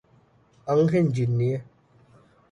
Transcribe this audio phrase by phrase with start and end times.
[0.67, 1.65] އަންހެން ޖިންނިއެއް